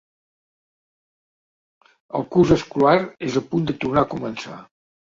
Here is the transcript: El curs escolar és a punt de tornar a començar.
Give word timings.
El 2.21 2.27
curs 2.37 2.57
escolar 2.59 2.99
és 3.31 3.41
a 3.45 3.49
punt 3.55 3.71
de 3.71 3.79
tornar 3.87 4.07
a 4.09 4.15
començar. 4.19 4.61